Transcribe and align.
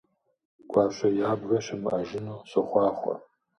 Гуащэ 0.69 1.07
ябгэ 1.29 1.57
щымыӀэжыну 1.65 2.39
сохъуахъуэ! 2.49 3.15